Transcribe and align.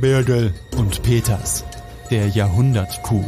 Birgel 0.00 0.52
und 0.76 1.02
Peters, 1.02 1.64
der 2.08 2.28
Jahrhundertkuh. 2.28 3.24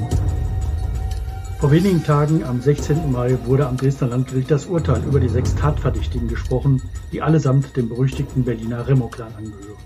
Vor 1.59 1.73
wenigen 1.73 2.05
Tagen, 2.05 2.45
am 2.45 2.61
16. 2.61 3.11
Mai, 3.11 3.37
wurde 3.45 3.67
am 3.67 3.77
Dresdner 3.77 4.07
Landgericht 4.07 4.53
das 4.53 4.67
Urteil 4.67 5.03
über 5.03 5.19
die 5.19 5.29
sechs 5.29 5.57
Tatverdächtigen 5.57 6.29
gesprochen, 6.29 6.81
die 7.13 7.23
allesamt 7.23 7.77
dem 7.77 7.89
berüchtigten 7.89 8.45
Berliner 8.45 8.87
Remo-Clan 8.87 9.35
angehören. 9.37 9.83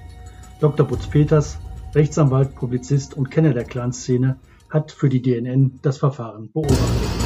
Dr. 0.61 0.87
Butz 0.87 1.07
Peters, 1.07 1.59
Rechtsanwalt, 1.95 2.55
Publizist 2.55 3.15
und 3.15 3.31
Kenner 3.31 3.55
der 3.55 3.65
Clanszene, 3.65 4.37
hat 4.69 4.93
für 4.93 5.09
die 5.09 5.23
DNN 5.23 5.79
das 5.81 5.97
Verfahren 5.97 6.51
beobachtet. 6.53 7.24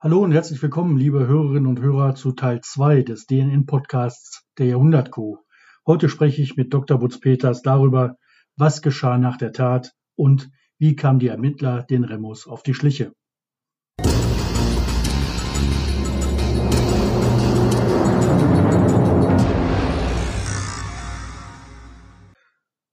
Hallo 0.00 0.20
und 0.20 0.30
herzlich 0.30 0.62
willkommen, 0.62 0.96
liebe 0.96 1.26
Hörerinnen 1.26 1.66
und 1.66 1.80
Hörer, 1.80 2.14
zu 2.14 2.30
Teil 2.30 2.60
2 2.60 3.02
des 3.02 3.26
DNN-Podcasts 3.26 4.44
der 4.56 4.66
Jahrhundertkuh. 4.66 5.38
Heute 5.84 6.08
spreche 6.08 6.40
ich 6.40 6.56
mit 6.56 6.72
Dr. 6.72 7.00
Butz 7.00 7.18
Peters 7.18 7.62
darüber, 7.62 8.16
was 8.56 8.80
geschah 8.80 9.18
nach 9.18 9.38
der 9.38 9.52
Tat 9.52 9.94
und 10.14 10.52
wie 10.78 10.94
kamen 10.94 11.18
die 11.18 11.26
Ermittler 11.26 11.82
den 11.82 12.04
Remus 12.04 12.46
auf 12.46 12.62
die 12.62 12.74
Schliche. 12.74 13.12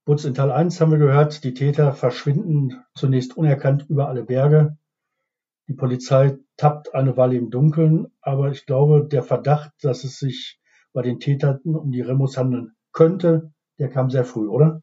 Butz, 0.04 0.24
in 0.24 0.34
Teil 0.34 0.50
1 0.50 0.80
haben 0.80 0.90
wir 0.90 0.98
gehört, 0.98 1.44
die 1.44 1.54
Täter 1.54 1.92
verschwinden 1.92 2.82
zunächst 2.96 3.36
unerkannt 3.36 3.86
über 3.88 4.08
alle 4.08 4.24
Berge. 4.24 4.76
Die 5.68 5.74
Polizei 5.74 6.38
tappt 6.56 6.94
eine 6.94 7.16
Weile 7.16 7.36
im 7.36 7.50
Dunkeln, 7.50 8.06
aber 8.20 8.50
ich 8.50 8.66
glaube, 8.66 9.06
der 9.06 9.22
Verdacht, 9.22 9.72
dass 9.82 10.04
es 10.04 10.18
sich 10.18 10.60
bei 10.92 11.02
den 11.02 11.18
Tätern 11.18 11.60
um 11.64 11.90
die 11.90 12.02
Remus 12.02 12.36
handeln 12.36 12.72
könnte, 12.92 13.52
der 13.78 13.90
kam 13.90 14.08
sehr 14.08 14.24
früh, 14.24 14.48
oder? 14.48 14.82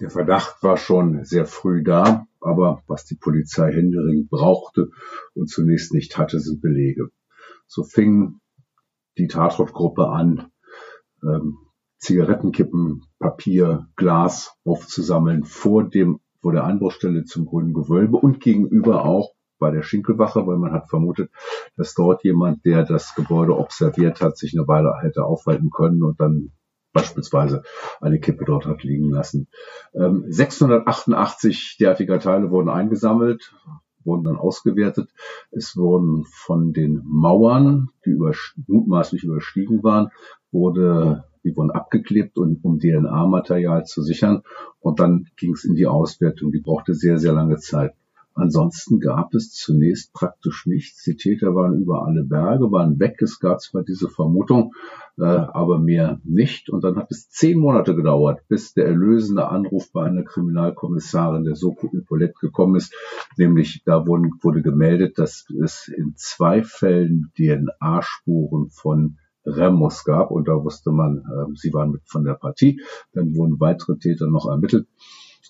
Der 0.00 0.10
Verdacht 0.10 0.62
war 0.62 0.76
schon 0.76 1.24
sehr 1.24 1.46
früh 1.46 1.84
da, 1.84 2.26
aber 2.40 2.82
was 2.86 3.04
die 3.04 3.14
Polizei 3.14 3.72
händeringend 3.72 4.30
brauchte 4.30 4.88
und 5.34 5.48
zunächst 5.48 5.92
nicht 5.92 6.18
hatte, 6.18 6.40
sind 6.40 6.60
Belege. 6.60 7.10
So 7.66 7.84
fing 7.84 8.40
die 9.18 9.28
Tatortgruppe 9.28 10.08
an, 10.08 10.50
ähm, 11.22 11.58
Zigarettenkippen, 11.98 13.04
Papier, 13.18 13.88
Glas 13.94 14.56
aufzusammeln 14.64 15.44
vor 15.44 15.88
dem 15.88 16.20
vor 16.40 16.52
der 16.52 16.64
Anbruchstelle 16.64 17.24
zum 17.24 17.46
grünen 17.46 17.72
Gewölbe 17.72 18.18
und 18.18 18.40
gegenüber 18.40 19.06
auch 19.06 19.32
bei 19.64 19.70
der 19.70 19.82
Schinkelwache, 19.82 20.46
weil 20.46 20.58
man 20.58 20.72
hat 20.72 20.90
vermutet, 20.90 21.30
dass 21.74 21.94
dort 21.94 22.22
jemand, 22.22 22.66
der 22.66 22.84
das 22.84 23.14
Gebäude 23.14 23.56
observiert 23.56 24.20
hat, 24.20 24.36
sich 24.36 24.52
eine 24.52 24.68
Weile 24.68 24.92
hätte 25.00 25.24
aufhalten 25.24 25.70
können 25.70 26.02
und 26.02 26.20
dann 26.20 26.52
beispielsweise 26.92 27.62
eine 28.02 28.20
Kippe 28.20 28.44
dort 28.44 28.66
hat 28.66 28.82
liegen 28.82 29.08
lassen. 29.08 29.48
Ähm, 29.94 30.26
688 30.28 31.78
derartiger 31.80 32.20
Teile 32.20 32.50
wurden 32.50 32.68
eingesammelt, 32.68 33.54
wurden 34.04 34.24
dann 34.24 34.36
ausgewertet. 34.36 35.08
Es 35.50 35.78
wurden 35.78 36.26
von 36.26 36.74
den 36.74 37.00
Mauern, 37.06 37.88
die 38.04 38.10
über, 38.10 38.32
mutmaßlich 38.66 39.24
überstiegen 39.24 39.82
waren, 39.82 40.10
wurde, 40.52 41.24
die 41.42 41.56
wurden 41.56 41.70
abgeklebt, 41.70 42.36
und, 42.36 42.62
um 42.62 42.80
DNA-Material 42.80 43.86
zu 43.86 44.02
sichern. 44.02 44.42
Und 44.78 45.00
dann 45.00 45.24
ging 45.38 45.54
es 45.54 45.64
in 45.64 45.74
die 45.74 45.86
Auswertung. 45.86 46.52
Die 46.52 46.60
brauchte 46.60 46.92
sehr, 46.92 47.16
sehr 47.16 47.32
lange 47.32 47.56
Zeit. 47.56 47.94
Ansonsten 48.36 48.98
gab 48.98 49.32
es 49.34 49.52
zunächst 49.52 50.12
praktisch 50.12 50.66
nichts. 50.66 51.04
Die 51.04 51.16
Täter 51.16 51.54
waren 51.54 51.80
über 51.80 52.04
alle 52.04 52.24
Berge, 52.24 52.72
waren 52.72 52.98
weg. 52.98 53.22
Es 53.22 53.38
gab 53.38 53.60
zwar 53.60 53.84
diese 53.84 54.08
Vermutung, 54.08 54.72
äh, 55.18 55.22
aber 55.22 55.78
mehr 55.78 56.20
nicht. 56.24 56.68
Und 56.68 56.82
dann 56.82 56.96
hat 56.96 57.12
es 57.12 57.28
zehn 57.28 57.58
Monate 57.58 57.94
gedauert, 57.94 58.40
bis 58.48 58.74
der 58.74 58.86
erlösende 58.86 59.48
Anruf 59.48 59.92
bei 59.92 60.04
einer 60.04 60.24
Kriminalkommissarin 60.24 61.44
der 61.44 61.54
Soko 61.54 61.88
Paulette 62.08 62.34
gekommen 62.40 62.74
ist. 62.74 62.92
Nämlich 63.36 63.82
da 63.84 64.04
wurden, 64.04 64.32
wurde 64.42 64.62
gemeldet, 64.62 65.16
dass 65.18 65.46
es 65.62 65.86
in 65.86 66.14
zwei 66.16 66.64
Fällen 66.64 67.30
DNA-Spuren 67.36 68.70
von 68.70 69.18
Remus 69.46 70.02
gab. 70.02 70.32
Und 70.32 70.48
da 70.48 70.54
wusste 70.64 70.90
man, 70.90 71.18
äh, 71.18 71.54
sie 71.54 71.72
waren 71.72 71.92
mit 71.92 72.02
von 72.06 72.24
der 72.24 72.34
Partie. 72.34 72.80
Dann 73.12 73.36
wurden 73.36 73.60
weitere 73.60 73.96
Täter 73.96 74.26
noch 74.26 74.50
ermittelt. 74.50 74.88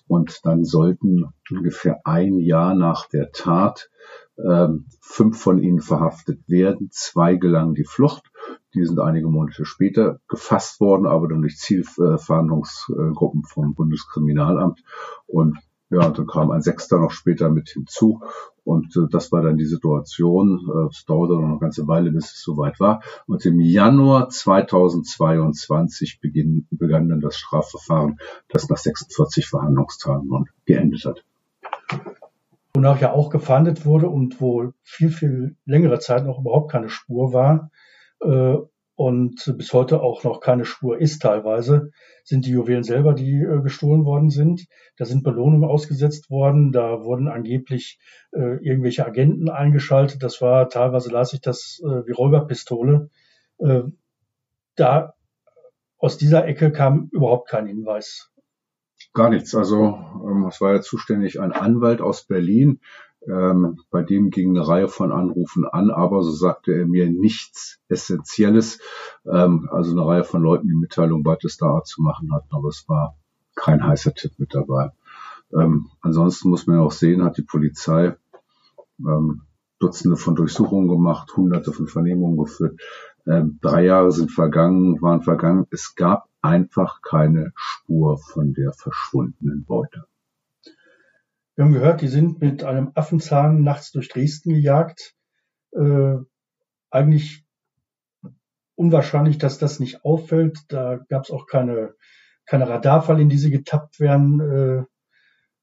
Und 0.07 0.45
dann 0.45 0.63
sollten 0.63 1.25
ungefähr 1.49 2.01
ein 2.05 2.37
Jahr 2.39 2.75
nach 2.75 3.07
der 3.07 3.31
Tat 3.31 3.89
ähm, 4.37 4.87
fünf 5.01 5.39
von 5.39 5.59
ihnen 5.59 5.81
verhaftet 5.81 6.47
werden. 6.47 6.89
Zwei 6.91 7.35
gelangen 7.35 7.73
die 7.73 7.85
Flucht. 7.85 8.31
Die 8.73 8.85
sind 8.85 8.99
einige 8.99 9.27
Monate 9.27 9.65
später 9.65 10.19
gefasst 10.27 10.79
worden, 10.79 11.05
aber 11.07 11.27
dann 11.27 11.41
durch 11.41 11.57
Zielfahndungsgruppen 11.57 13.43
vom 13.45 13.73
Bundeskriminalamt. 13.73 14.83
Und 15.25 15.57
ja, 15.89 16.09
dann 16.09 16.27
kam 16.27 16.51
ein 16.51 16.61
Sechster 16.61 16.99
noch 16.99 17.11
später 17.11 17.49
mit 17.49 17.69
hinzu. 17.69 18.21
Und 18.65 18.97
äh, 18.97 19.07
das 19.09 19.31
war 19.31 19.43
dann 19.43 19.57
die 19.57 19.65
Situation. 19.65 20.59
Äh, 20.67 20.87
es 20.89 21.05
dauerte 21.05 21.35
noch 21.35 21.47
eine 21.47 21.59
ganze 21.59 21.87
Weile, 21.87 22.11
bis 22.11 22.33
es 22.33 22.41
soweit 22.41 22.79
war. 22.79 23.01
Und 23.27 23.45
im 23.45 23.61
Januar 23.61 24.27
2022 24.29 26.19
beginn, 26.19 26.67
begann 26.71 27.07
dann 27.07 27.21
das 27.21 27.37
Strafverfahren, 27.37 28.17
das 28.49 28.67
nach 28.67 28.77
46 28.77 29.47
Verhandlungstagen 29.47 30.29
geendet 30.65 31.05
hat. 31.05 31.23
Wonach 32.73 32.99
ja 32.99 33.13
auch 33.13 33.29
gefahndet 33.29 33.85
wurde 33.85 34.09
und 34.09 34.41
wo 34.41 34.73
viel, 34.81 35.11
viel 35.11 35.55
längere 35.65 35.99
Zeit 35.99 36.25
noch 36.25 36.39
überhaupt 36.39 36.71
keine 36.71 36.89
Spur 36.89 37.31
war. 37.31 37.71
Äh, 38.21 38.57
und 38.95 39.53
bis 39.57 39.73
heute 39.73 40.01
auch 40.01 40.23
noch 40.23 40.39
keine 40.39 40.63
Spur 40.63 40.99
ist 40.99 41.21
teilweise, 41.21 41.91
sind 42.23 42.45
die 42.45 42.51
Juwelen 42.51 42.83
selber, 42.83 43.13
die 43.13 43.41
äh, 43.41 43.61
gestohlen 43.61 44.05
worden 44.05 44.29
sind. 44.29 44.67
Da 44.97 45.05
sind 45.05 45.23
Belohnungen 45.23 45.69
ausgesetzt 45.69 46.29
worden, 46.29 46.71
da 46.71 47.03
wurden 47.03 47.27
angeblich 47.27 47.99
äh, 48.31 48.57
irgendwelche 48.65 49.05
Agenten 49.05 49.49
eingeschaltet. 49.49 50.23
Das 50.23 50.41
war 50.41 50.69
teilweise 50.69 51.11
las 51.11 51.33
ich 51.33 51.41
das 51.41 51.81
äh, 51.83 52.07
wie 52.07 52.13
Räuberpistole. 52.13 53.09
Äh, 53.57 53.81
da 54.75 55.13
aus 55.97 56.17
dieser 56.17 56.47
Ecke 56.47 56.71
kam 56.71 57.09
überhaupt 57.11 57.49
kein 57.49 57.67
Hinweis. 57.67 58.31
Gar 59.13 59.29
nichts. 59.29 59.53
Also 59.55 59.97
ähm, 60.23 60.45
es 60.47 60.61
war 60.61 60.73
ja 60.73 60.81
zuständig 60.81 61.41
ein 61.41 61.51
Anwalt 61.51 61.99
aus 61.99 62.25
Berlin, 62.25 62.79
ähm, 63.27 63.79
bei 63.91 64.03
dem 64.03 64.29
ging 64.29 64.51
eine 64.51 64.67
Reihe 64.67 64.87
von 64.87 65.11
Anrufen 65.11 65.65
an, 65.65 65.89
aber 65.89 66.23
so 66.23 66.31
sagte 66.31 66.73
er 66.73 66.85
mir 66.85 67.09
nichts 67.09 67.79
Essentielles. 67.87 68.79
Ähm, 69.25 69.67
also 69.71 69.91
eine 69.91 70.05
Reihe 70.05 70.23
von 70.23 70.41
Leuten, 70.41 70.67
die 70.67 70.75
Mitteilung 70.75 71.23
Batista 71.23 71.83
zu 71.83 72.01
machen 72.01 72.33
hatten, 72.33 72.53
aber 72.53 72.69
es 72.69 72.85
war 72.87 73.15
kein 73.55 73.85
heißer 73.85 74.13
Tipp 74.13 74.33
mit 74.37 74.53
dabei. 74.53 74.91
Ähm, 75.53 75.89
ansonsten 76.01 76.49
muss 76.49 76.67
man 76.67 76.79
auch 76.79 76.91
sehen, 76.91 77.23
hat 77.23 77.37
die 77.37 77.43
Polizei 77.43 78.15
ähm, 78.99 79.41
Dutzende 79.79 80.17
von 80.17 80.35
Durchsuchungen 80.35 80.87
gemacht, 80.87 81.35
hunderte 81.35 81.73
von 81.73 81.87
Vernehmungen 81.87 82.37
geführt. 82.37 82.79
Ähm, 83.27 83.59
drei 83.61 83.83
Jahre 83.83 84.11
sind 84.11 84.31
vergangen, 84.31 85.01
waren 85.01 85.21
vergangen. 85.21 85.67
Es 85.71 85.95
gab 85.95 86.29
einfach 86.41 87.01
keine 87.01 87.51
Spur 87.55 88.17
von 88.17 88.53
der 88.53 88.71
verschwundenen 88.71 89.65
Beute. 89.65 90.05
Wir 91.55 91.65
haben 91.65 91.73
gehört, 91.73 92.01
die 92.01 92.07
sind 92.07 92.41
mit 92.41 92.63
einem 92.63 92.91
Affenzahn 92.95 93.63
nachts 93.63 93.91
durch 93.91 94.09
Dresden 94.09 94.53
gejagt. 94.53 95.13
Äh, 95.71 96.15
eigentlich 96.89 97.45
unwahrscheinlich, 98.75 99.37
dass 99.37 99.57
das 99.57 99.79
nicht 99.79 100.03
auffällt. 100.03 100.57
Da 100.67 100.97
gab 101.09 101.23
es 101.23 101.31
auch 101.31 101.47
keine, 101.47 101.93
keine 102.45 102.67
Radarfall, 102.67 103.21
in 103.21 103.29
die 103.29 103.37
sie 103.37 103.51
getappt 103.51 103.99
werden. 103.99 104.39
Äh, 104.39 104.83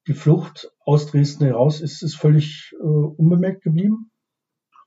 die 0.07 0.15
Flucht 0.15 0.73
aus 0.85 1.07
Dresden 1.07 1.45
heraus 1.45 1.81
ist, 1.81 2.03
ist 2.03 2.17
völlig 2.17 2.73
äh, 2.81 2.85
unbemerkt 2.85 3.63
geblieben 3.63 4.12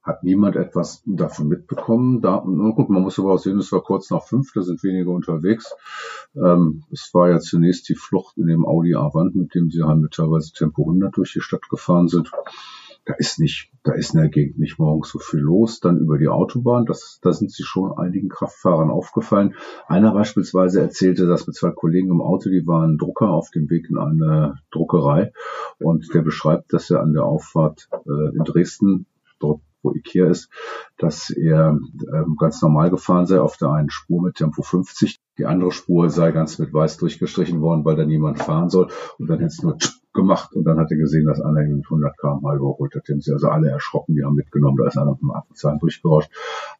hat 0.06 0.24
niemand 0.24 0.56
etwas 0.56 1.02
davon 1.06 1.48
mitbekommen. 1.48 2.22
Da, 2.22 2.38
gut, 2.38 2.90
man 2.90 3.02
muss 3.02 3.18
aber 3.18 3.34
auch 3.34 3.40
sehen, 3.40 3.57
es 3.57 3.72
war 3.72 3.81
kurz 3.81 4.12
nach 4.12 4.24
fünf, 4.24 4.52
da 4.54 4.62
sind 4.62 4.84
wenige 4.84 5.10
unterwegs. 5.10 5.74
Ähm, 6.36 6.84
es 6.92 7.10
war 7.13 7.30
ja 7.30 7.40
zunächst 7.40 7.90
die 7.90 7.96
Flucht 7.96 8.38
in 8.38 8.46
dem 8.46 8.66
Audi 8.66 8.96
Avant, 8.96 9.36
mit 9.36 9.56
dem 9.56 9.72
sie 9.72 9.81
halt 9.84 10.00
mit 10.00 10.13
teilweise 10.13 10.54
Tempo 10.54 10.84
100 10.84 11.18
durch 11.18 11.34
die 11.34 11.42
Stadt 11.42 11.68
gefahren 11.69 12.07
sind. 12.07 12.31
Da 13.06 13.13
ist 13.13 13.40
nicht, 13.40 13.72
da 13.84 13.94
ist 13.94 14.16
in 14.16 14.19
der 14.19 14.30
Gegend 14.30 14.57
nicht 14.57 14.80
morgens 14.80 15.10
so 15.10 15.19
viel 15.19 15.40
los. 15.40 15.80
Dann 15.80 16.00
über 16.00 16.18
die 16.18 16.28
Autobahn, 16.28 16.86
das, 16.86 17.19
da 17.22 17.34
sind 17.34 17.51
sie 17.51 17.63
schon 17.63 17.92
einigen 17.96 18.30
Kraftfahrern 18.30 18.90
aufgefallen. 18.90 19.56
Einer 19.88 20.12
beispielsweise 20.12 20.81
erzählte, 20.81 21.28
dass 21.28 21.46
mit 21.46 21.56
zwei 21.56 21.69
Kollegen 21.69 22.10
im 22.10 22.22
Auto, 22.22 22.50
die 22.50 22.66
waren 22.66 22.98
Drucker 22.98 23.30
auf 23.30 23.51
dem 23.51 23.69
Weg 23.69 23.90
in 23.92 24.00
eine 24.00 24.60
Druckerei 24.72 25.34
und 25.80 26.12
der 26.16 26.22
beschreibt, 26.22 26.74
dass 26.74 26.90
er 26.90 27.01
an 27.01 27.13
der 27.13 27.25
Auffahrt 27.25 27.90
äh, 27.92 28.36
in 28.36 28.44
Dresden 28.44 29.06
dort 29.40 29.62
wo 29.86 29.94
Ikea 29.94 30.30
ist, 30.30 30.50
dass 30.98 31.30
er 31.30 31.78
ähm, 32.14 32.36
ganz 32.38 32.62
normal 32.62 32.90
gefahren 32.90 33.26
sei 33.26 33.40
auf 33.40 33.58
der 33.58 33.72
einen 33.72 33.90
Spur 33.90 34.22
mit 34.22 34.36
Tempo 34.36 34.62
50. 34.62 35.20
Die 35.38 35.46
andere 35.46 35.72
Spur 35.72 36.10
sei 36.10 36.32
ganz 36.32 36.60
mit 36.60 36.74
weiß 36.74 36.98
durchgestrichen 36.98 37.62
worden, 37.62 37.86
weil 37.86 37.96
da 37.96 38.06
niemand 38.06 38.40
fahren 38.40 38.70
soll. 38.70 38.90
Und 39.18 39.28
dann 39.28 39.40
hätte 39.40 39.54
es 39.54 39.62
nur 39.62 39.78
gemacht 40.15 40.56
und 40.56 40.63
dann 40.63 40.79
hat 40.79 40.89
er 40.89 40.97
gesehen, 40.97 41.25
dass 41.25 41.39
einer 41.39 41.62
ihn 41.62 41.75
mit 41.77 41.85
100 41.85 42.17
km 42.17 42.39
überholt 42.39 42.95
hat. 42.95 43.07
Die 43.07 43.13
haben 43.13 43.21
sie 43.21 43.33
also 43.33 43.50
alle 43.50 43.69
erschrocken, 43.69 44.15
die 44.15 44.23
haben 44.23 44.33
mitgenommen, 44.33 44.77
da 44.77 44.88
ist 44.88 44.97
einer 44.97 45.15
vom 45.15 45.31
Affenzahn 45.31 45.77
durchgerauscht. 45.79 46.31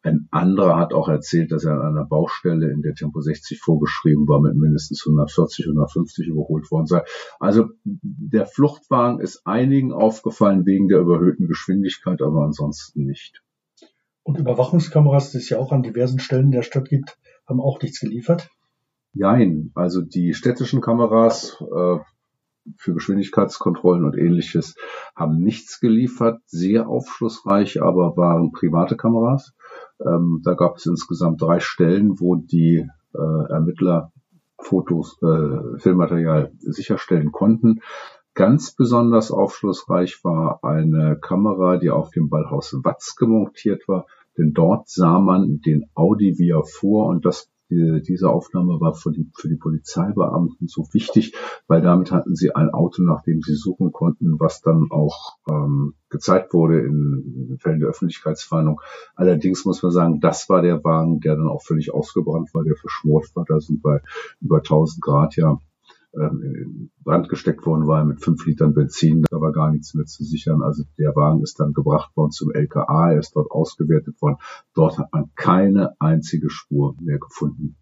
Ein 0.02 0.26
anderer 0.32 0.76
hat 0.76 0.92
auch 0.92 1.08
erzählt, 1.08 1.52
dass 1.52 1.64
er 1.64 1.74
an 1.74 1.96
einer 1.96 2.04
Baustelle, 2.04 2.70
in 2.70 2.82
der 2.82 2.94
Tempo 2.94 3.20
60 3.20 3.60
vorgeschrieben 3.60 4.26
war, 4.26 4.40
mit 4.40 4.56
mindestens 4.56 5.06
140, 5.06 5.66
150 5.66 6.26
überholt 6.26 6.70
worden 6.72 6.86
sei. 6.86 7.02
Also 7.38 7.68
der 7.84 8.46
Fluchtwagen 8.46 9.20
ist 9.20 9.46
einigen 9.46 9.92
aufgefallen 9.92 10.66
wegen 10.66 10.88
der 10.88 10.98
überhöhten 10.98 11.46
Geschwindigkeit, 11.46 12.22
aber 12.22 12.42
ansonsten 12.42 13.04
nicht. 13.04 13.42
Und 14.22 14.38
Überwachungskameras, 14.38 15.30
die 15.30 15.38
es 15.38 15.48
ja 15.50 15.58
auch 15.58 15.70
an 15.70 15.84
diversen 15.84 16.18
Stellen 16.18 16.50
der 16.50 16.62
Stadt 16.62 16.88
gibt, 16.88 17.16
haben 17.46 17.60
auch 17.60 17.80
nichts 17.80 18.00
geliefert? 18.00 18.50
Jein, 19.12 19.70
also 19.74 20.02
die 20.02 20.34
städtischen 20.34 20.80
Kameras 20.80 21.62
äh, 21.62 21.98
für 22.76 22.94
Geschwindigkeitskontrollen 22.94 24.04
und 24.04 24.16
ähnliches 24.16 24.74
haben 25.14 25.38
nichts 25.38 25.80
geliefert, 25.80 26.40
sehr 26.46 26.88
aufschlussreich, 26.88 27.82
aber 27.82 28.16
waren 28.16 28.52
private 28.52 28.96
Kameras. 28.96 29.54
Ähm, 30.00 30.40
da 30.44 30.54
gab 30.54 30.76
es 30.76 30.86
insgesamt 30.86 31.40
drei 31.40 31.60
Stellen, 31.60 32.20
wo 32.20 32.36
die 32.36 32.88
äh, 33.14 33.52
Ermittler 33.52 34.12
Fotos, 34.58 35.18
äh, 35.22 35.78
Filmmaterial 35.78 36.52
sicherstellen 36.58 37.32
konnten. 37.32 37.80
Ganz 38.34 38.72
besonders 38.72 39.30
aufschlussreich 39.30 40.22
war 40.24 40.62
eine 40.62 41.18
Kamera, 41.18 41.78
die 41.78 41.90
auf 41.90 42.10
dem 42.10 42.28
Ballhaus 42.28 42.74
Watz 42.84 43.16
gemontiert 43.16 43.88
war, 43.88 44.06
denn 44.36 44.52
dort 44.52 44.88
sah 44.88 45.18
man 45.18 45.60
den 45.60 45.88
Audi, 45.94 46.38
wie 46.38 46.50
er 46.50 46.64
fuhr 46.64 47.06
und 47.06 47.24
das 47.24 47.50
die, 47.70 48.02
diese 48.06 48.30
Aufnahme 48.30 48.80
war 48.80 48.94
für 48.94 49.12
die, 49.12 49.30
für 49.34 49.48
die 49.48 49.56
Polizeibeamten 49.56 50.68
so 50.68 50.86
wichtig, 50.92 51.34
weil 51.66 51.82
damit 51.82 52.12
hatten 52.12 52.34
sie 52.34 52.54
ein 52.54 52.70
Auto, 52.70 53.02
nach 53.02 53.22
dem 53.22 53.40
sie 53.42 53.54
suchen 53.54 53.92
konnten, 53.92 54.38
was 54.38 54.60
dann 54.60 54.86
auch 54.90 55.36
ähm, 55.50 55.94
gezeigt 56.08 56.54
wurde 56.54 56.80
in 56.80 57.58
Fällen 57.60 57.80
der 57.80 57.88
Öffentlichkeitsfahndung. 57.88 58.80
Allerdings 59.14 59.64
muss 59.64 59.82
man 59.82 59.92
sagen, 59.92 60.20
das 60.20 60.48
war 60.48 60.62
der 60.62 60.82
Wagen, 60.84 61.20
der 61.20 61.36
dann 61.36 61.48
auch 61.48 61.62
völlig 61.62 61.92
ausgebrannt 61.92 62.54
war, 62.54 62.64
der 62.64 62.76
verschmort 62.76 63.26
war. 63.34 63.44
Da 63.46 63.60
sind 63.60 63.82
bei 63.82 64.00
über 64.40 64.58
1000 64.58 65.02
Grad 65.02 65.36
ja 65.36 65.58
ähm, 66.14 66.42
in 66.42 66.90
Brand 67.06 67.28
gesteckt 67.28 67.64
worden 67.66 67.86
war 67.86 68.04
mit 68.04 68.20
fünf 68.20 68.44
Litern 68.46 68.74
Benzin. 68.74 69.24
Da 69.30 69.40
war 69.40 69.52
gar 69.52 69.70
nichts 69.70 69.94
mehr 69.94 70.06
zu 70.06 70.24
sichern. 70.24 70.60
Also 70.60 70.82
der 70.98 71.14
Wagen 71.14 71.40
ist 71.40 71.60
dann 71.60 71.72
gebracht 71.72 72.16
worden 72.16 72.32
zum 72.32 72.50
LKA. 72.50 73.12
Er 73.12 73.20
ist 73.20 73.36
dort 73.36 73.48
ausgewertet 73.52 74.20
worden. 74.20 74.38
Dort 74.74 74.98
hat 74.98 75.12
man 75.12 75.30
keine 75.36 75.94
einzige 76.00 76.50
Spur 76.50 76.96
mehr 77.00 77.18
gefunden. 77.18 77.76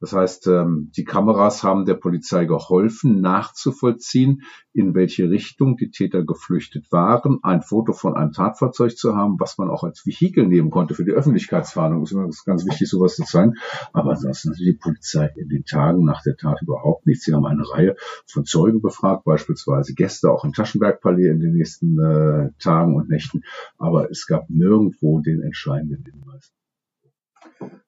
Das 0.00 0.12
heißt, 0.12 0.46
ähm, 0.46 0.92
die 0.96 1.02
Kameras 1.02 1.64
haben 1.64 1.84
der 1.84 1.94
Polizei 1.94 2.44
geholfen, 2.44 3.20
nachzuvollziehen, 3.20 4.42
in 4.72 4.94
welche 4.94 5.28
Richtung 5.28 5.76
die 5.76 5.90
Täter 5.90 6.24
geflüchtet 6.24 6.86
waren, 6.92 7.40
ein 7.42 7.62
Foto 7.62 7.92
von 7.92 8.14
einem 8.14 8.30
Tatfahrzeug 8.30 8.96
zu 8.96 9.16
haben, 9.16 9.40
was 9.40 9.58
man 9.58 9.70
auch 9.70 9.82
als 9.82 10.06
Vehikel 10.06 10.46
nehmen 10.46 10.70
konnte 10.70 10.94
für 10.94 11.04
die 11.04 11.10
Öffentlichkeitsfahndung. 11.10 12.02
Das 12.02 12.12
ist 12.12 12.16
immer 12.16 12.30
ganz 12.46 12.64
wichtig, 12.64 12.88
sowas 12.88 13.16
zu 13.16 13.24
zeigen. 13.24 13.54
Aber 13.92 14.10
ansonsten 14.10 14.50
hat 14.50 14.58
die 14.58 14.78
Polizei 14.80 15.32
in 15.36 15.48
den 15.48 15.64
Tagen 15.64 16.04
nach 16.04 16.22
der 16.22 16.36
Tat 16.36 16.62
überhaupt 16.62 17.06
nichts. 17.06 17.24
Sie 17.24 17.34
haben 17.34 17.44
eine 17.44 17.68
Reihe 17.68 17.96
von 18.26 18.44
Zeugen 18.44 18.67
befragt, 18.72 19.24
beispielsweise 19.24 19.94
Gäste 19.94 20.30
auch 20.30 20.44
im 20.44 20.52
Taschenbergpalais 20.52 21.30
in 21.30 21.40
den 21.40 21.54
nächsten 21.54 21.98
äh, 21.98 22.50
Tagen 22.58 22.94
und 22.96 23.08
Nächten. 23.08 23.42
Aber 23.78 24.10
es 24.10 24.26
gab 24.26 24.48
nirgendwo 24.50 25.20
den 25.20 25.42
entscheidenden 25.42 26.04
Hinweis. 26.04 26.52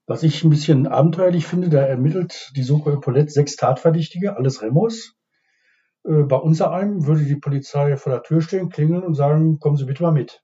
Was 0.07 0.23
ich 0.23 0.43
ein 0.43 0.51
bisschen 0.51 0.87
abenteuerlich 0.87 1.47
finde, 1.47 1.69
da 1.69 1.83
ermittelt 1.83 2.53
die 2.57 2.63
Soko 2.63 2.91
Epaulette 2.91 3.31
sechs 3.31 3.57
Tatverdächtige, 3.57 4.37
alles 4.37 4.63
Remos. 4.63 5.15
Äh, 6.05 6.23
bei 6.23 6.37
unser 6.37 6.73
einem 6.73 7.07
würde 7.07 7.25
die 7.25 7.37
Polizei 7.37 7.97
vor 7.97 8.13
der 8.13 8.23
Tür 8.23 8.41
stehen, 8.41 8.71
klingeln 8.71 9.03
und 9.03 9.15
sagen, 9.15 9.59
kommen 9.59 9.77
Sie 9.77 9.85
bitte 9.85 10.03
mal 10.03 10.13
mit. 10.13 10.43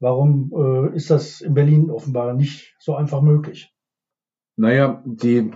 Warum 0.00 0.52
äh, 0.56 0.96
ist 0.96 1.10
das 1.10 1.40
in 1.40 1.54
Berlin 1.54 1.90
offenbar 1.90 2.34
nicht 2.34 2.74
so 2.80 2.96
einfach 2.96 3.22
möglich? 3.22 3.72
Naja, 4.56 5.02
die 5.04 5.52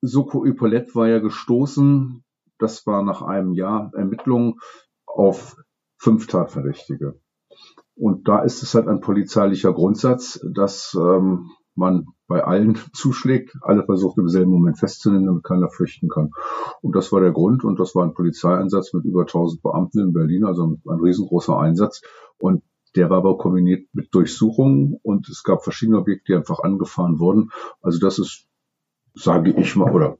Soko 0.00 0.44
Epaulette 0.44 0.94
war 0.94 1.08
ja 1.08 1.18
gestoßen, 1.18 2.22
das 2.58 2.86
war 2.86 3.02
nach 3.02 3.22
einem 3.22 3.52
Jahr 3.52 3.92
Ermittlungen 3.94 4.58
auf 5.06 5.56
fünf 5.98 6.26
Tatverdächtige. 6.26 7.20
Und 7.94 8.28
da 8.28 8.40
ist 8.40 8.62
es 8.62 8.74
halt 8.74 8.88
ein 8.88 9.00
polizeilicher 9.00 9.72
Grundsatz, 9.72 10.40
dass 10.52 10.96
ähm, 11.00 11.50
man 11.74 12.06
bei 12.26 12.42
allen 12.42 12.78
zuschlägt, 12.92 13.56
alle 13.62 13.84
versucht 13.84 14.18
im 14.18 14.28
selben 14.28 14.50
Moment 14.50 14.78
festzunehmen, 14.78 15.26
damit 15.26 15.44
keiner 15.44 15.70
flüchten 15.70 16.08
kann. 16.08 16.30
Und 16.82 16.96
das 16.96 17.12
war 17.12 17.20
der 17.20 17.32
Grund 17.32 17.64
und 17.64 17.78
das 17.78 17.94
war 17.94 18.04
ein 18.04 18.14
Polizeieinsatz 18.14 18.92
mit 18.92 19.04
über 19.04 19.22
1000 19.22 19.62
Beamten 19.62 20.00
in 20.00 20.12
Berlin, 20.12 20.44
also 20.44 20.78
ein 20.86 21.00
riesengroßer 21.00 21.58
Einsatz. 21.58 22.02
Und 22.38 22.62
der 22.96 23.10
war 23.10 23.18
aber 23.18 23.38
kombiniert 23.38 23.88
mit 23.92 24.14
Durchsuchungen 24.14 24.98
und 25.02 25.28
es 25.28 25.42
gab 25.42 25.62
verschiedene 25.62 25.98
Objekte, 25.98 26.32
die 26.32 26.36
einfach 26.36 26.60
angefahren 26.60 27.18
wurden. 27.18 27.50
Also 27.80 27.98
das 27.98 28.18
ist, 28.18 28.46
sage 29.14 29.52
ich 29.52 29.76
mal, 29.76 29.92
oder 29.92 30.18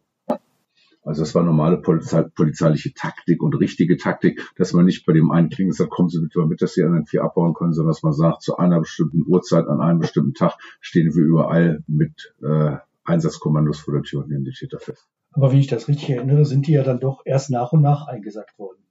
also 1.07 1.23
das 1.23 1.35
war 1.37 1.45
normale 1.45 1.77
Polizei, 1.79 2.23
polizeiliche 2.23 2.93
Taktik 2.93 3.41
und 3.41 3.55
richtige 3.55 3.97
Taktik, 3.97 4.43
dass 4.57 4.73
man 4.73 4.85
nicht 4.85 5.07
bei 5.07 5.13
dem 5.13 5.31
einen 5.31 5.51
klingelt 5.51 5.77
sagt, 5.77 5.91
kommen 5.91 6.09
Sie 6.09 6.21
bitte 6.21 6.41
mal 6.41 6.49
mit, 6.49 6.61
dass 6.61 6.75
die 6.75 6.83
anderen 6.83 7.07
vier 7.07 7.23
abbauen 7.23 7.55
können, 7.55 7.73
sondern 7.73 7.93
dass 7.93 8.03
man 8.03 8.13
sagt, 8.13 8.43
zu 8.43 8.57
einer 8.57 8.81
bestimmten 8.81 9.23
Uhrzeit, 9.25 9.69
an 9.69 9.81
einem 9.81 10.01
bestimmten 10.01 10.35
Tag 10.35 10.59
stehen 10.81 11.15
wir 11.15 11.25
überall 11.25 11.85
mit 11.87 12.35
äh, 12.43 12.77
Einsatzkommandos 13.05 13.79
vor 13.79 13.95
der 13.95 14.03
Tür 14.03 14.25
und 14.25 14.31
nehmen 14.31 14.45
die 14.45 14.51
Täter 14.51 14.81
fest. 14.81 15.09
Aber 15.31 15.53
wie 15.53 15.61
ich 15.61 15.69
das 15.69 15.87
richtig 15.87 16.11
erinnere, 16.11 16.45
sind 16.45 16.67
die 16.67 16.73
ja 16.73 16.83
dann 16.83 16.99
doch 16.99 17.23
erst 17.25 17.51
nach 17.51 17.73
und 17.73 17.83
nach 17.83 18.09
eingesackt 18.09 18.59
worden. 18.59 18.83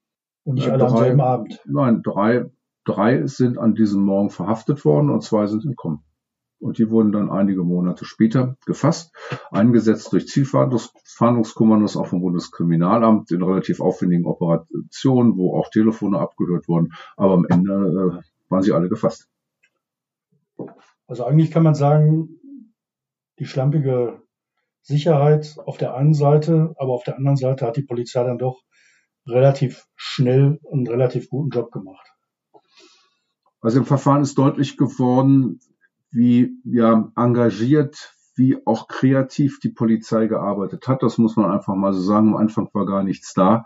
Und 0.45 0.55
nicht 0.55 0.67
äh, 0.67 0.71
alle 0.71 0.85
drei, 0.85 0.87
am 0.87 0.97
selben 0.97 1.21
Abend. 1.21 1.59
Nein, 1.65 2.01
drei, 2.01 2.45
drei 2.85 3.25
sind 3.27 3.57
an 3.57 3.75
diesem 3.75 4.03
Morgen 4.03 4.29
verhaftet 4.29 4.85
worden 4.85 5.09
und 5.09 5.21
zwei 5.21 5.47
sind 5.47 5.65
entkommen 5.65 5.99
und 6.65 6.79
die 6.79 6.89
wurden 6.89 7.11
dann 7.11 7.29
einige 7.29 7.63
Monate 7.63 8.05
später 8.05 8.57
gefasst, 8.65 9.13
eingesetzt 9.51 10.11
durch 10.11 10.27
Zielfahndungskommandos 10.27 11.95
auch 11.95 12.07
vom 12.07 12.21
Bundeskriminalamt 12.21 13.29
in 13.29 13.43
relativ 13.43 13.81
aufwendigen 13.81 14.25
Operationen, 14.25 15.37
wo 15.37 15.55
auch 15.55 15.69
Telefone 15.69 16.17
abgehört 16.17 16.67
wurden, 16.67 16.93
aber 17.17 17.35
am 17.35 17.45
Ende 17.45 17.71
äh, 17.71 18.49
waren 18.49 18.63
sie 18.63 18.71
alle 18.73 18.89
gefasst. 18.89 19.29
Also 21.05 21.25
eigentlich 21.25 21.51
kann 21.51 21.61
man 21.61 21.75
sagen, 21.75 22.41
die 23.37 23.45
schlampige 23.45 24.23
Sicherheit 24.81 25.57
auf 25.67 25.77
der 25.77 25.93
einen 25.93 26.15
Seite, 26.15 26.73
aber 26.77 26.93
auf 26.93 27.03
der 27.03 27.17
anderen 27.17 27.37
Seite 27.37 27.67
hat 27.67 27.77
die 27.77 27.83
Polizei 27.83 28.23
dann 28.23 28.39
doch 28.39 28.63
relativ 29.27 29.85
schnell 29.95 30.59
einen 30.71 30.87
relativ 30.87 31.29
guten 31.29 31.51
Job 31.51 31.71
gemacht. 31.71 32.07
Also 33.61 33.77
im 33.77 33.85
Verfahren 33.85 34.23
ist 34.23 34.39
deutlich 34.39 34.77
geworden, 34.77 35.59
wie 36.15 36.57
ja, 36.63 37.11
engagiert, 37.15 38.13
wie 38.35 38.57
auch 38.65 38.87
kreativ 38.87 39.59
die 39.59 39.69
Polizei 39.69 40.27
gearbeitet 40.27 40.87
hat. 40.87 41.03
Das 41.03 41.17
muss 41.17 41.35
man 41.35 41.51
einfach 41.51 41.75
mal 41.75 41.93
so 41.93 42.01
sagen. 42.01 42.29
Am 42.29 42.37
Anfang 42.37 42.69
war 42.73 42.85
gar 42.85 43.03
nichts 43.03 43.33
da. 43.33 43.65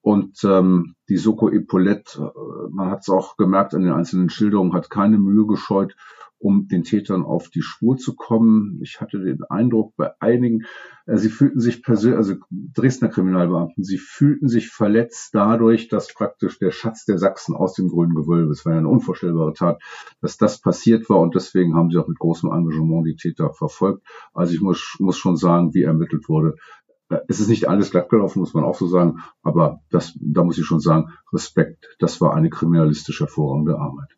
Und 0.00 0.42
ähm, 0.42 0.94
die 1.08 1.18
Soko 1.18 1.48
Epaulette, 1.48 2.32
äh, 2.34 2.70
man 2.72 2.90
hat 2.90 3.00
es 3.02 3.08
auch 3.08 3.36
gemerkt 3.36 3.74
an 3.74 3.82
den 3.82 3.92
einzelnen 3.92 4.30
Schilderungen, 4.30 4.72
hat 4.72 4.90
keine 4.90 5.18
Mühe 5.18 5.46
gescheut, 5.46 5.94
um 6.42 6.66
den 6.66 6.82
Tätern 6.82 7.24
auf 7.24 7.48
die 7.48 7.62
Spur 7.62 7.96
zu 7.96 8.16
kommen. 8.16 8.80
Ich 8.82 9.00
hatte 9.00 9.20
den 9.20 9.44
Eindruck 9.44 9.94
bei 9.96 10.10
einigen, 10.20 10.64
äh, 11.06 11.16
sie 11.16 11.28
fühlten 11.28 11.60
sich 11.60 11.82
persönlich, 11.82 12.18
also 12.18 12.34
Dresdner 12.50 13.08
Kriminalbeamten, 13.08 13.84
sie 13.84 13.98
fühlten 13.98 14.48
sich 14.48 14.68
verletzt 14.68 15.30
dadurch, 15.34 15.88
dass 15.88 16.12
praktisch 16.12 16.58
der 16.58 16.72
Schatz 16.72 17.04
der 17.04 17.18
Sachsen 17.18 17.54
aus 17.54 17.74
dem 17.74 17.88
grünen 17.88 18.14
Gewölbe, 18.14 18.50
es 18.50 18.66
war 18.66 18.72
ja 18.72 18.78
eine 18.78 18.88
unvorstellbare 18.88 19.54
Tat, 19.54 19.80
dass 20.20 20.36
das 20.36 20.60
passiert 20.60 21.08
war 21.08 21.20
und 21.20 21.34
deswegen 21.36 21.74
haben 21.76 21.90
sie 21.90 21.98
auch 21.98 22.08
mit 22.08 22.18
großem 22.18 22.50
Engagement 22.50 23.06
die 23.06 23.16
Täter 23.16 23.52
verfolgt. 23.52 24.04
Also 24.34 24.52
ich 24.52 24.60
muss, 24.60 24.96
muss 24.98 25.16
schon 25.16 25.36
sagen, 25.36 25.74
wie 25.74 25.82
ermittelt 25.82 26.28
wurde, 26.28 26.56
äh, 27.08 27.20
es 27.28 27.38
ist 27.38 27.48
nicht 27.48 27.68
alles 27.68 27.92
glatt 27.92 28.08
gelaufen, 28.08 28.40
muss 28.40 28.54
man 28.54 28.64
auch 28.64 28.76
so 28.76 28.88
sagen, 28.88 29.20
aber 29.42 29.80
das, 29.90 30.18
da 30.20 30.42
muss 30.42 30.58
ich 30.58 30.66
schon 30.66 30.80
sagen, 30.80 31.12
Respekt, 31.32 31.96
das 32.00 32.20
war 32.20 32.34
eine 32.34 32.50
kriminalistisch 32.50 33.20
hervorragende 33.20 33.78
Arbeit. 33.78 34.08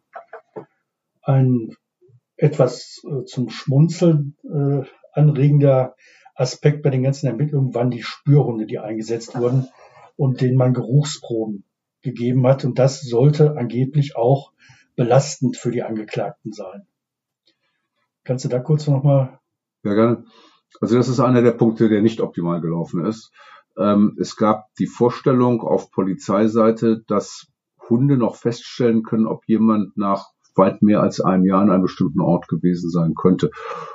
Ein 1.22 1.74
etwas 2.36 3.02
äh, 3.04 3.24
zum 3.24 3.50
Schmunzeln 3.50 4.36
äh, 4.44 4.82
anregender 5.12 5.94
Aspekt 6.34 6.82
bei 6.82 6.90
den 6.90 7.02
ganzen 7.02 7.26
Ermittlungen 7.26 7.74
waren 7.74 7.90
die 7.90 8.02
Spürhunde, 8.02 8.66
die 8.66 8.78
eingesetzt 8.78 9.38
wurden 9.38 9.68
und 10.16 10.40
denen 10.40 10.56
man 10.56 10.74
Geruchsproben 10.74 11.64
gegeben 12.02 12.46
hat. 12.46 12.64
Und 12.64 12.78
das 12.78 13.00
sollte 13.02 13.56
angeblich 13.56 14.16
auch 14.16 14.52
belastend 14.96 15.56
für 15.56 15.70
die 15.70 15.82
Angeklagten 15.82 16.52
sein. 16.52 16.86
Kannst 18.24 18.44
du 18.44 18.48
da 18.48 18.58
kurz 18.58 18.86
nochmal? 18.86 19.38
Ja, 19.84 19.94
gerne. 19.94 20.24
Also 20.80 20.96
das 20.96 21.08
ist 21.08 21.20
einer 21.20 21.42
der 21.42 21.52
Punkte, 21.52 21.88
der 21.88 22.02
nicht 22.02 22.20
optimal 22.20 22.60
gelaufen 22.60 23.04
ist. 23.04 23.30
Ähm, 23.76 24.16
es 24.20 24.36
gab 24.36 24.74
die 24.78 24.86
Vorstellung 24.86 25.60
auf 25.60 25.90
Polizeiseite, 25.90 27.04
dass 27.06 27.46
Hunde 27.88 28.16
noch 28.16 28.36
feststellen 28.36 29.02
können, 29.02 29.26
ob 29.26 29.46
jemand 29.46 29.96
nach 29.96 30.33
weit 30.56 30.82
mehr 30.82 31.02
als 31.02 31.20
einem 31.20 31.44
Jahr 31.44 31.62
an 31.62 31.70
einem 31.70 31.82
bestimmten 31.82 32.20
Ort 32.20 32.48
gewesen 32.48 32.90
sein 32.90 33.14
könnte. 33.14 33.50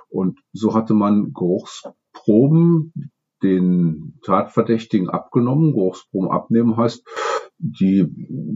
Und 0.10 0.40
so 0.54 0.74
hatte 0.74 0.94
man 0.94 1.34
Geruchsproben 1.34 2.94
den 3.42 4.20
Tatverdächtigen 4.24 5.10
abgenommen. 5.10 5.74
Geruchsproben 5.74 6.30
abnehmen 6.30 6.78
heißt, 6.78 7.06
die, 7.62 8.08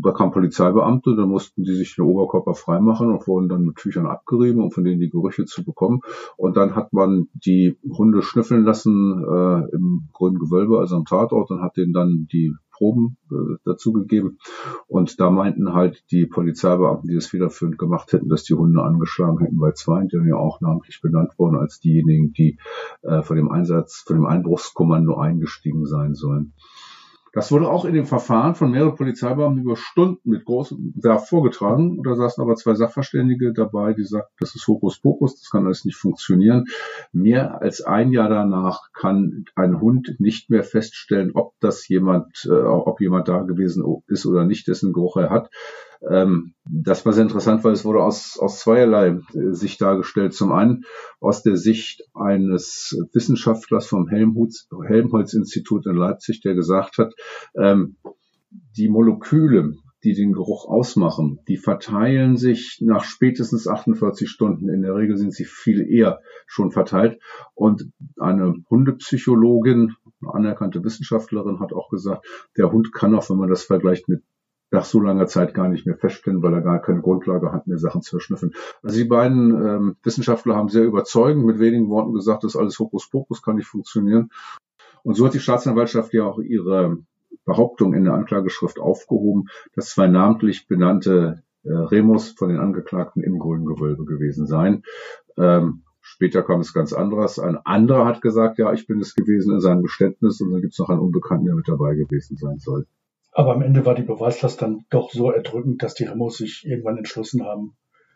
da 0.01 0.12
kamen 0.12 0.31
Polizeibeamte, 0.31 1.15
da 1.17 1.25
mussten 1.25 1.63
die 1.63 1.75
sich 1.75 1.95
den 1.95 2.05
Oberkörper 2.05 2.53
freimachen 2.53 3.12
und 3.12 3.27
wurden 3.27 3.50
dann 3.50 3.63
mit 3.63 3.75
Tüchern 3.75 4.05
abgerieben, 4.05 4.63
um 4.63 4.72
von 4.72 4.86
denen 4.86 5.01
die 5.01 5.10
Gerüche 5.10 5.43
zu 5.43 5.65
bekommen. 5.65 6.00
Und 6.38 6.55
dann 6.55 6.75
hat 6.75 6.93
man 6.93 7.27
die 7.33 7.77
Hunde 7.98 8.22
schnüffeln 8.22 8.63
lassen 8.63 9.22
äh, 9.24 9.75
im 9.75 10.07
grünen 10.13 10.39
Gewölbe, 10.39 10.79
also 10.79 10.95
am 10.95 11.05
Tatort, 11.05 11.51
und 11.51 11.62
hat 11.62 11.75
denen 11.75 11.91
dann 11.91 12.27
die 12.31 12.53
Proben 12.83 13.17
äh, 13.31 13.55
dazugegeben. 13.63 14.39
Und 14.87 15.21
da 15.21 15.29
meinten 15.29 15.73
halt 15.73 16.03
die 16.11 16.25
Polizeibeamten, 16.25 17.07
die 17.07 17.15
das 17.15 17.27
federführend 17.27 17.77
gemacht 17.77 18.11
hätten, 18.11 18.27
dass 18.27 18.43
die 18.43 18.55
Hunde 18.55 18.83
angeschlagen 18.83 19.39
hätten 19.39 19.57
bei 19.57 19.71
zwei, 19.71 20.03
die 20.03 20.17
dann 20.17 20.27
ja 20.27 20.35
auch 20.35 20.59
namentlich 20.59 20.99
benannt 21.01 21.31
wurden 21.37 21.55
als 21.55 21.79
diejenigen, 21.79 22.33
die 22.33 22.59
äh, 23.03 23.21
von 23.21 23.37
dem 23.37 23.49
Einsatz, 23.49 24.03
von 24.05 24.17
dem 24.17 24.25
Einbruchskommando 24.25 25.15
eingestiegen 25.15 25.85
sein 25.85 26.13
sollen. 26.13 26.53
Das 27.33 27.51
wurde 27.51 27.67
auch 27.67 27.83
in 27.83 27.95
dem 27.95 28.05
Verfahren 28.05 28.53
von 28.53 28.69
mehreren 28.69 28.93
Polizeibeamten 28.93 29.63
über 29.63 29.75
Stunden 29.75 30.29
mit 30.29 30.45
großem 30.45 30.93
Werf 30.95 31.27
vorgetragen. 31.27 31.97
Und 31.97 32.05
da 32.05 32.15
saßen 32.15 32.43
aber 32.43 32.55
zwei 32.55 32.75
Sachverständige 32.75 33.53
dabei, 33.53 33.93
die 33.93 34.03
sagten, 34.03 34.35
das 34.39 34.53
ist 34.53 34.67
Hokuspokus, 34.67 35.39
das 35.39 35.49
kann 35.49 35.65
alles 35.65 35.83
nicht 35.83 35.97
funktionieren. 35.97 36.65
Mehr 37.11 37.59
als 37.59 37.81
ein 37.81 38.11
Jahr 38.11 38.29
danach 38.29 38.91
kann 38.93 39.45
ein 39.55 39.81
Hund 39.81 40.15
nicht 40.19 40.51
mehr 40.51 40.63
feststellen, 40.63 41.31
ob 41.33 41.53
das 41.59 41.87
jemand, 41.87 42.45
äh, 42.45 42.53
ob 42.53 43.01
jemand 43.01 43.27
da 43.27 43.41
gewesen 43.41 43.83
ist 44.05 44.27
oder 44.27 44.45
nicht, 44.45 44.67
dessen 44.67 44.93
Geruch 44.93 45.17
er 45.17 45.31
hat. 45.31 45.49
Ähm, 46.10 46.53
das 46.65 47.05
war 47.05 47.13
sehr 47.13 47.24
interessant, 47.24 47.63
weil 47.63 47.74
es 47.74 47.86
wurde 47.86 48.03
aus, 48.03 48.38
aus 48.39 48.60
zweierlei 48.60 49.19
äh, 49.33 49.53
Sicht 49.53 49.81
dargestellt. 49.81 50.33
Zum 50.33 50.51
einen 50.51 50.83
aus 51.19 51.43
der 51.43 51.57
Sicht 51.57 52.03
eines 52.13 52.98
Wissenschaftlers 53.13 53.88
vom 53.88 54.07
Helmholtz-Institut 54.07 55.86
in 55.86 55.95
Leipzig, 55.95 56.41
der 56.41 56.55
gesagt 56.55 56.98
hat, 56.98 57.13
ähm, 57.55 57.98
die 58.77 58.89
Moleküle, 58.89 59.74
die 60.03 60.13
den 60.13 60.33
Geruch 60.33 60.67
ausmachen, 60.67 61.39
die 61.48 61.57
verteilen 61.57 62.36
sich 62.36 62.79
nach 62.81 63.05
spätestens 63.05 63.67
48 63.67 64.29
Stunden. 64.29 64.69
In 64.69 64.81
der 64.81 64.95
Regel 64.95 65.17
sind 65.17 65.33
sie 65.33 65.45
viel 65.45 65.89
eher 65.89 66.19
schon 66.45 66.72
verteilt. 66.72 67.19
Und 67.53 67.89
eine 68.19 68.53
Hundepsychologin, 68.69 69.95
eine 70.22 70.33
anerkannte 70.33 70.83
Wissenschaftlerin, 70.83 71.62
hat 71.62 71.72
auch 71.72 71.89
gesagt, 71.89 72.25
der 72.57 72.72
Hund 72.72 72.91
kann 72.93 73.15
auch, 73.15 73.29
wenn 73.29 73.38
man 73.38 73.50
das 73.50 73.63
vergleicht 73.63 74.10
mit 74.10 74.24
nach 74.74 74.86
so 74.86 75.00
langer 75.00 75.27
Zeit 75.27 75.53
gar 75.53 75.70
nicht 75.70 75.86
mehr 75.86 75.96
feststellen, 75.96 76.42
weil 76.42 76.53
er 76.53 76.62
gar 76.62 76.82
keine 76.82 77.01
Grundlage 77.01 77.51
hat, 77.51 77.68
mehr 77.68 77.77
Sachen 77.77 78.01
zu 78.01 78.18
erschnüffeln. 78.18 78.53
Also 78.82 78.98
die 78.98 79.06
beiden 79.06 79.51
ähm, 79.51 79.96
Wissenschaftler 80.03 80.56
haben 80.56 80.70
sehr 80.70 80.84
überzeugend 80.84 81.46
mit 81.46 81.60
wenigen 81.60 81.89
Worten 81.89 82.12
gesagt, 82.12 82.44
das 82.44 82.56
ist 82.56 82.60
alles 82.60 82.80
Hokuspokus, 82.80 83.44
kann 83.44 83.58
nicht 83.58 83.68
funktionieren. 83.68 84.32
Und 85.03 85.15
so 85.15 85.25
hat 85.25 85.36
die 85.36 85.39
Staatsanwaltschaft 85.39 86.12
ja 86.13 86.24
auch 86.25 86.39
ihre 86.39 86.98
Behauptung 87.46 87.94
in 87.94 88.03
der 88.03 88.13
Anklageschrift 88.15 88.80
aufgehoben, 88.80 89.48
dass 89.75 89.92
zwei 89.92 90.08
namentlich 90.08 90.68
benannte 90.68 91.44
äh, 91.63 91.72
Remus 91.72 92.30
von 92.30 92.50
den 92.50 92.60
Angeklagten 92.60 93.22
im 93.22 93.38
grünen 93.38 93.65
Gewölbe 93.65 94.06
gewesen 94.06 94.48
seien. 94.48 94.84
Ähm, 95.38 95.84
später 96.01 96.42
kam 96.42 96.62
es 96.62 96.74
ganz 96.74 96.94
anderes. 96.94 97.38
Ein 97.38 97.58
anderer 97.58 98.06
hat 98.06 98.22
gesagt, 98.22 98.58
ja, 98.58 98.74
ich 98.74 98.88
bin 98.88 99.00
es 99.00 99.13
gewesen 99.13 99.53
in 99.53 99.60
seinem 99.60 99.84
Geständnis 99.84 100.42
und 100.42 100.51
dann 100.51 100.62
gibt 100.62 100.74
es 100.74 100.80
noch 100.80 100.89
einen 100.89 101.00
Unbekannten, 101.00 101.46
der 101.46 101.56
mit 101.56 101.68
dabei 101.68 101.94
gewesen 101.94 102.38
sein 102.38 102.58
soll. 102.58 102.88
Aber 103.33 103.53
am 103.53 103.61
Ende 103.61 103.85
war 103.85 103.95
die 103.95 104.03
Beweislast 104.03 104.61
dann 104.61 104.85
doch 104.89 105.11
so 105.11 105.31
erdrückend, 105.31 105.81
dass 105.81 105.95
die 105.95 106.05
Remos 106.05 106.37
sich 106.37 106.63
irgendwann 106.65 106.97
entschlossen 106.97 107.43
haben, 107.43 107.75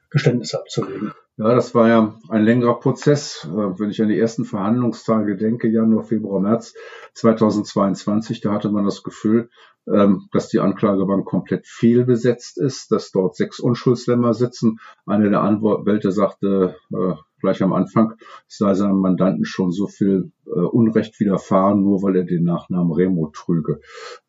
Geständnisse 0.09 0.59
abzulegen. 0.59 1.13
Ja, 1.37 1.53
das 1.53 1.75
war 1.75 1.87
ja 1.87 2.15
ein 2.29 2.43
längerer 2.43 2.79
Prozess. 2.79 3.47
Äh, 3.47 3.79
wenn 3.79 3.91
ich 3.91 4.01
an 4.01 4.07
die 4.07 4.17
ersten 4.17 4.45
Verhandlungstage 4.45 5.35
denke, 5.35 5.67
Januar, 5.67 6.03
Februar, 6.03 6.39
März 6.39 6.73
2022, 7.13 8.41
da 8.41 8.51
hatte 8.53 8.69
man 8.69 8.85
das 8.85 9.03
Gefühl, 9.03 9.49
ähm, 9.87 10.27
dass 10.31 10.49
die 10.49 10.59
Anklagebank 10.59 11.25
komplett 11.25 11.67
fehlbesetzt 11.67 12.57
ist, 12.57 12.91
dass 12.91 13.11
dort 13.11 13.35
sechs 13.35 13.59
Unschuldslämmer 13.59 14.33
sitzen. 14.33 14.79
Eine 15.05 15.29
der 15.29 15.41
Anwälte 15.41 16.11
sagte 16.11 16.75
äh, 16.91 17.13
gleich 17.39 17.61
am 17.61 17.73
Anfang, 17.73 18.15
es 18.47 18.57
sei 18.57 18.73
seinem 18.73 18.99
Mandanten 18.99 19.45
schon 19.45 19.71
so 19.71 19.87
viel 19.87 20.31
Unrecht 20.61 21.19
widerfahren, 21.19 21.81
nur 21.81 22.01
weil 22.03 22.17
er 22.17 22.23
den 22.23 22.43
Nachnamen 22.43 22.91
Remo 22.91 23.29
trüge. 23.33 23.79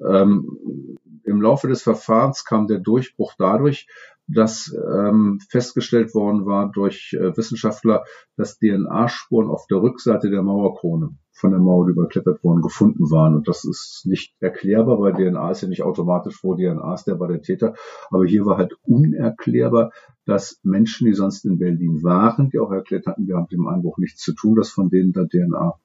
Ähm, 0.01 0.97
Im 1.25 1.43
Laufe 1.43 1.69
des 1.69 1.83
Verfahrens 1.83 2.45
kam 2.45 2.67
der 2.67 2.79
Durchbruch 2.79 3.35
dadurch, 3.39 3.87
dass 4.29 4.75
ähm, 4.93 5.41
festgestellt 5.49 6.15
worden 6.15 6.45
war 6.45 6.71
durch 6.71 7.17
äh, 7.19 7.35
Wissenschaftler, 7.37 8.05
dass 8.37 8.59
DNA-Spuren 8.59 9.49
auf 9.49 9.67
der 9.67 9.81
Rückseite 9.81 10.29
der 10.29 10.43
Mauerkrone 10.43 11.17
von 11.33 11.51
der 11.53 11.61
Mauer, 11.61 11.87
die 11.87 11.93
überklettert 11.93 12.45
worden, 12.45 12.61
gefunden 12.61 13.11
waren. 13.11 13.35
Und 13.35 13.49
das 13.49 13.65
ist 13.65 14.03
nicht 14.05 14.35
erklärbar, 14.41 15.01
weil 15.01 15.15
DNA 15.15 15.51
ist 15.51 15.63
ja 15.63 15.69
nicht 15.69 15.83
automatisch 15.83 16.43
wo 16.43 16.55
DNA 16.55 16.95
ist, 16.95 17.07
der 17.07 17.19
war 17.21 17.29
der 17.29 17.41
Täter. 17.41 17.75
Aber 18.11 18.27
hier 18.27 18.45
war 18.45 18.59
halt 18.59 18.75
unerklärbar, 18.83 19.93
dass 20.27 20.61
Menschen, 20.63 21.07
die 21.07 21.15
sonst 21.15 21.47
in 21.47 21.59
Berlin 21.59 22.03
waren, 22.03 22.51
die 22.51 22.59
auch 22.59 22.71
erklärt 22.71 23.07
hatten, 23.07 23.27
wir 23.27 23.37
haben 23.37 23.45
mit 23.45 23.53
dem 23.53 23.69
Einbruch 23.69 23.99
nichts 23.99 24.21
zu 24.21 24.35
tun, 24.35 24.57
dass 24.57 24.69
von 24.69 24.91
denen 24.91 25.13
da 25.13 25.25
DNA 25.25 25.79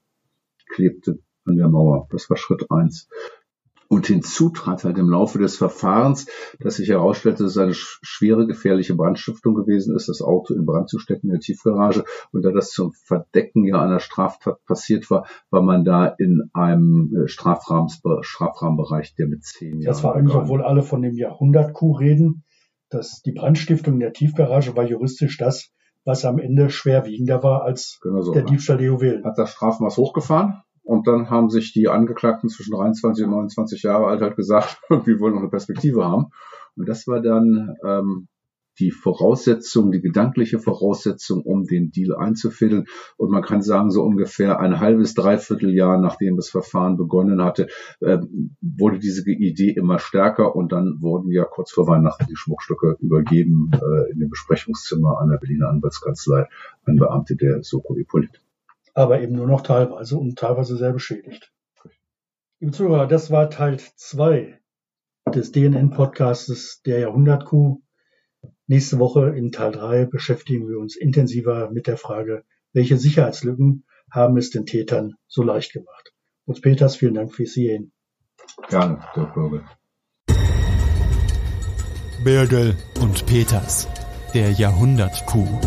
klebte 0.73 1.19
an 1.45 1.57
der 1.57 1.69
Mauer. 1.69 2.07
Das 2.11 2.29
war 2.29 2.37
Schritt 2.37 2.69
eins. 2.69 3.07
Und 3.89 4.07
hinzu 4.07 4.49
trat 4.49 4.83
halt 4.85 4.97
im 4.97 5.09
Laufe 5.09 5.37
des 5.37 5.57
Verfahrens, 5.57 6.25
dass 6.59 6.77
sich 6.77 6.89
herausstellte, 6.89 7.43
dass 7.43 7.51
es 7.51 7.59
eine 7.59 7.75
schwere 7.75 8.47
gefährliche 8.47 8.95
Brandstiftung 8.95 9.53
gewesen 9.53 9.95
ist, 9.95 10.09
das 10.09 10.23
Auto 10.23 10.55
in 10.55 10.65
Brand 10.65 10.89
zu 10.89 10.97
stecken 10.97 11.27
in 11.27 11.33
der 11.33 11.41
Tiefgarage. 11.41 12.03
Und 12.31 12.43
da 12.43 12.51
das 12.51 12.71
zum 12.71 12.93
Verdecken 12.93 13.65
ja 13.65 13.79
einer 13.83 13.99
Straftat 13.99 14.65
passiert 14.65 15.11
war, 15.11 15.27
war 15.51 15.61
man 15.61 15.85
da 15.85 16.07
in 16.07 16.49
einem 16.53 17.13
äh, 17.15 17.27
Strafrahmenbereich, 17.27 19.13
der 19.15 19.27
mit 19.27 19.43
zehn 19.43 19.79
Jahren. 19.79 19.93
Das 19.93 20.03
war 20.03 20.15
eigentlich, 20.15 20.35
obwohl 20.35 20.63
alle 20.63 20.81
von 20.81 21.03
dem 21.03 21.15
Jahrhundert-Coup 21.15 21.99
reden, 21.99 22.45
dass 22.89 23.21
die 23.21 23.33
Brandstiftung 23.33 23.95
in 23.95 23.99
der 23.99 24.13
Tiefgarage 24.13 24.75
war 24.75 24.85
juristisch 24.85 25.37
das, 25.37 25.72
was 26.05 26.25
am 26.25 26.39
Ende 26.39 26.69
schwerwiegender 26.69 27.43
war 27.43 27.63
als 27.63 27.99
genau 28.01 28.21
so, 28.21 28.33
der 28.33 28.43
Diebstahl 28.43 28.77
der 28.77 28.87
Juwelen. 28.87 29.23
Hat 29.23 29.37
das 29.37 29.51
Strafmaß 29.51 29.97
hochgefahren? 29.97 30.61
Und 30.83 31.07
dann 31.07 31.29
haben 31.29 31.49
sich 31.49 31.71
die 31.71 31.87
Angeklagten 31.87 32.49
zwischen 32.49 32.75
23 32.75 33.23
und 33.25 33.31
29 33.31 33.83
Jahre 33.83 34.07
alt 34.07 34.21
halt 34.21 34.35
gesagt, 34.35 34.81
wir 34.89 35.19
wollen 35.19 35.33
noch 35.33 35.41
eine 35.41 35.49
Perspektive 35.49 36.05
haben. 36.05 36.27
Und 36.75 36.89
das 36.89 37.07
war 37.07 37.21
dann 37.21 37.75
ähm, 37.85 38.27
die 38.79 38.91
Voraussetzung, 38.91 39.91
die 39.91 40.01
gedankliche 40.01 40.59
Voraussetzung, 40.59 41.41
um 41.43 41.65
den 41.65 41.91
Deal 41.91 42.15
einzufädeln. 42.15 42.85
Und 43.17 43.31
man 43.31 43.43
kann 43.43 43.61
sagen, 43.61 43.91
so 43.91 44.03
ungefähr 44.03 44.59
ein 44.59 44.79
halbes, 44.79 45.13
dreiviertel 45.13 45.73
Jahr, 45.73 45.99
nachdem 45.99 46.35
das 46.35 46.49
Verfahren 46.49 46.97
begonnen 46.97 47.43
hatte, 47.43 47.67
äh, 47.99 48.19
wurde 48.61 48.99
diese 48.99 49.29
Idee 49.29 49.71
immer 49.71 49.99
stärker 49.99 50.55
und 50.55 50.71
dann 50.71 50.97
wurden 51.01 51.31
ja 51.31 51.45
kurz 51.45 51.71
vor 51.71 51.87
Weihnachten 51.87 52.25
die 52.27 52.35
Schmuckstücke 52.35 52.97
übergeben 52.99 53.71
äh, 53.73 54.11
in 54.11 54.19
dem 54.19 54.29
Besprechungszimmer 54.29 55.21
einer 55.21 55.37
Berliner 55.37 55.69
Anwaltskanzlei 55.69 56.47
an 56.85 56.95
Beamte 56.95 57.35
der 57.35 57.63
Soko 57.63 57.95
Hippolyt 57.95 58.41
aber 58.93 59.21
eben 59.21 59.35
nur 59.35 59.47
noch 59.47 59.61
teilweise 59.61 60.17
und 60.17 60.37
teilweise 60.37 60.77
sehr 60.77 60.93
beschädigt. 60.93 61.51
Liebe 62.59 62.71
Zuhörer, 62.71 63.07
das 63.07 63.31
war 63.31 63.49
Teil 63.49 63.77
2 63.79 64.59
des 65.33 65.51
DNN-Podcastes 65.51 66.81
der 66.85 66.99
Jahrhundertkuh. 66.99 67.81
Nächste 68.67 68.97
Woche 68.97 69.35
in 69.35 69.51
Teil 69.51 69.73
3 69.73 70.05
beschäftigen 70.05 70.69
wir 70.69 70.79
uns 70.79 70.95
intensiver 70.95 71.69
mit 71.71 71.85
der 71.85 71.97
Frage, 71.97 72.45
welche 72.71 72.97
Sicherheitslücken 72.97 73.83
haben 74.09 74.37
es 74.37 74.51
den 74.51 74.65
Tätern 74.65 75.15
so 75.27 75.43
leicht 75.43 75.73
gemacht. 75.73 76.13
Utz 76.45 76.61
Peters, 76.61 76.95
vielen 76.95 77.15
Dank 77.15 77.33
fürs 77.33 77.53
Sehen. 77.53 77.91
Gerne, 78.69 79.03
Dirk 79.15 79.33
Bürgel. 79.33 79.63
Birgel 82.23 82.77
und 83.01 83.25
Peters, 83.25 83.89
der 84.33 84.51
Jahrhundertkuh. 84.51 85.59